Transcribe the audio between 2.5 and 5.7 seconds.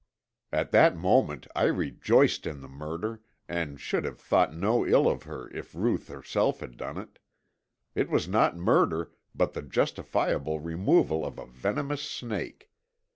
the murder, and should have thought no ill of her